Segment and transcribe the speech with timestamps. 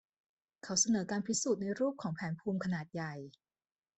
[0.63, 3.13] เขาเสนอการพิสูจน์ในรูปของแผนภูมิขนาดใหญ่